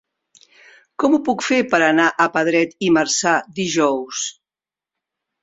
Com 1.03 1.17
ho 1.17 1.19
puc 1.27 1.45
fer 1.47 1.59
per 1.73 1.81
anar 1.87 2.07
a 2.25 2.27
Pedret 2.39 2.73
i 2.89 2.91
Marzà 2.97 3.35
dijous? 3.61 4.25